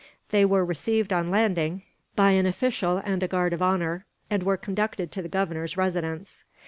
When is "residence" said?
5.77-6.43